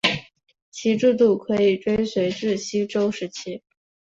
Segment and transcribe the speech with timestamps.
[0.71, 3.61] 其制度可以追溯至西周时期。